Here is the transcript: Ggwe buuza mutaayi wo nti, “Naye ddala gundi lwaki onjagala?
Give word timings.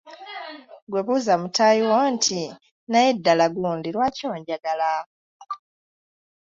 Ggwe 0.87 1.01
buuza 1.05 1.33
mutaayi 1.41 1.81
wo 1.89 1.99
nti, 2.13 2.39
“Naye 2.89 3.09
ddala 3.17 3.45
gundi 3.55 3.89
lwaki 3.95 4.23
onjagala? 4.33 4.89